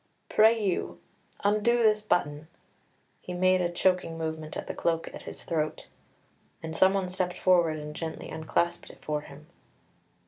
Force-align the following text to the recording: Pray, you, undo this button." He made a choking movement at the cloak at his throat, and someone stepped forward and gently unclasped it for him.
Pray, 0.29 0.59
you, 0.59 0.99
undo 1.43 1.77
this 1.83 2.01
button." 2.01 2.47
He 3.21 3.35
made 3.35 3.61
a 3.61 3.69
choking 3.69 4.17
movement 4.17 4.57
at 4.57 4.65
the 4.65 4.73
cloak 4.73 5.11
at 5.13 5.21
his 5.29 5.43
throat, 5.43 5.89
and 6.63 6.75
someone 6.75 7.07
stepped 7.07 7.37
forward 7.37 7.77
and 7.77 7.95
gently 7.95 8.27
unclasped 8.31 8.89
it 8.89 9.05
for 9.05 9.21
him. 9.21 9.45